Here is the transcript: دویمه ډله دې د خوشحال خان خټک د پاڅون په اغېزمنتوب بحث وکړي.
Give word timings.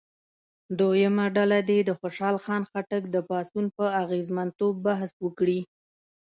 دویمه 0.79 1.25
ډله 1.35 1.59
دې 1.69 1.79
د 1.83 1.89
خوشحال 1.99 2.35
خان 2.43 2.63
خټک 2.71 3.03
د 3.09 3.15
پاڅون 3.29 3.65
په 3.77 3.85
اغېزمنتوب 4.01 4.73
بحث 4.87 5.11
وکړي. 5.25 5.59